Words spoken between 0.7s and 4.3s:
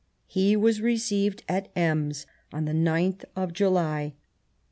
received at Ems on the 9th of July.